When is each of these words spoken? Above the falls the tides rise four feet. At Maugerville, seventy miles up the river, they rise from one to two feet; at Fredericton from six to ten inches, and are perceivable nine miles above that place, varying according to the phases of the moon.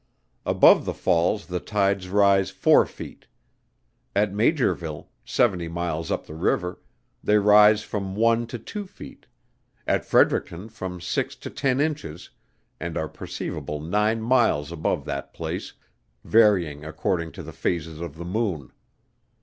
Above 0.47 0.85
the 0.85 0.95
falls 0.95 1.45
the 1.45 1.59
tides 1.59 2.09
rise 2.09 2.49
four 2.49 2.87
feet. 2.87 3.27
At 4.15 4.33
Maugerville, 4.33 5.09
seventy 5.23 5.67
miles 5.67 6.09
up 6.09 6.25
the 6.25 6.33
river, 6.33 6.81
they 7.23 7.37
rise 7.37 7.83
from 7.83 8.15
one 8.15 8.47
to 8.47 8.57
two 8.57 8.87
feet; 8.87 9.27
at 9.85 10.03
Fredericton 10.03 10.69
from 10.69 10.99
six 10.99 11.35
to 11.35 11.51
ten 11.51 11.79
inches, 11.79 12.31
and 12.79 12.97
are 12.97 13.07
perceivable 13.07 13.79
nine 13.79 14.23
miles 14.23 14.71
above 14.71 15.05
that 15.05 15.35
place, 15.35 15.73
varying 16.23 16.83
according 16.83 17.31
to 17.33 17.43
the 17.43 17.53
phases 17.53 18.01
of 18.01 18.15
the 18.15 18.25
moon. 18.25 18.71